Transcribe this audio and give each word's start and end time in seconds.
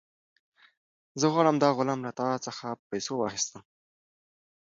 زه 1.19 1.25
غواړم 1.33 1.55
دا 1.63 1.69
غلام 1.77 1.99
له 2.05 2.11
تا 2.19 2.27
څخه 2.45 2.65
په 2.79 2.83
پیسو 2.91 3.13
واخیستم. 3.17 3.63